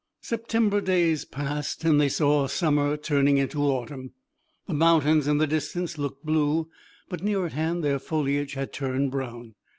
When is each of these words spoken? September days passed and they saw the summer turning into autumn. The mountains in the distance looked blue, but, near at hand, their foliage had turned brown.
September 0.23 0.81
days 0.81 1.25
passed 1.25 1.83
and 1.85 2.01
they 2.01 2.09
saw 2.09 2.41
the 2.41 2.49
summer 2.49 2.97
turning 2.97 3.37
into 3.37 3.61
autumn. 3.61 4.13
The 4.65 4.73
mountains 4.73 5.27
in 5.27 5.37
the 5.37 5.45
distance 5.45 5.99
looked 5.99 6.25
blue, 6.25 6.71
but, 7.07 7.21
near 7.21 7.45
at 7.45 7.53
hand, 7.53 7.83
their 7.83 7.99
foliage 7.99 8.55
had 8.55 8.73
turned 8.73 9.11
brown. 9.11 9.53